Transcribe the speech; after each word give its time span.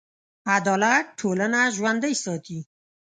عدالت 0.57 1.05
ټولنه 1.19 1.59
ژوندي 1.75 2.13
ساتي. 2.23 2.59